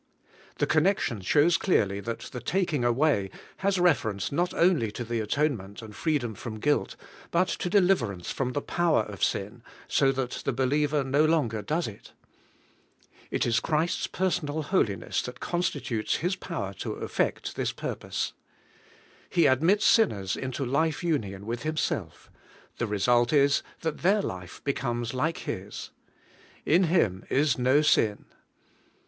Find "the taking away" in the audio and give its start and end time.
2.31-3.29